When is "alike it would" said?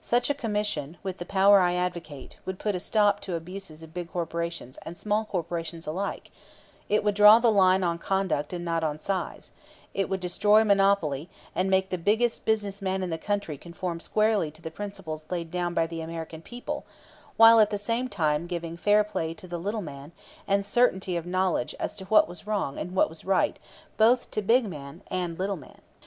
5.86-7.14